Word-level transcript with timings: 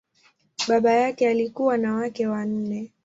Baba 0.67 0.91
yake 0.91 1.27
alikuwa 1.29 1.77
na 1.77 1.95
wake 1.95 2.27
wanne. 2.27 2.91